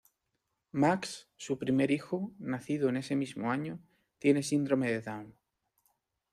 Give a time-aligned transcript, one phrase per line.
[0.73, 3.79] Max, su primer hijo, nacido en ese mismo año,
[4.17, 5.37] tiene síndrome de Down.